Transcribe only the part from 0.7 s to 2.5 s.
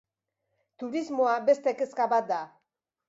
Turismoa beste kezka bat da.